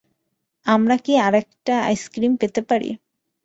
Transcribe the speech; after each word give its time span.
আমরা 0.65 0.95
কি 1.05 1.13
আরেকটা 1.19 1.75
আইসক্রিম 1.87 2.33
পেতে 2.41 2.61
পারি? 2.69 2.89